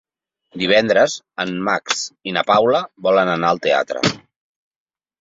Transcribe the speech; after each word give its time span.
Divendres 0.63 1.17
en 1.43 1.53
Max 1.69 2.01
i 2.31 2.35
na 2.39 2.47
Paula 2.51 2.83
volen 3.09 3.33
anar 3.39 3.55
al 3.55 3.65
teatre. 3.71 4.07